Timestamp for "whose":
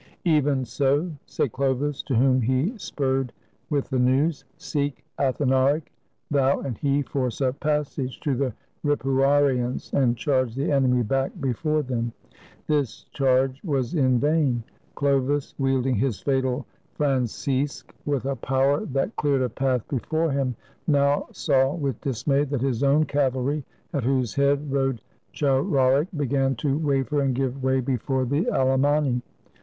24.03-24.33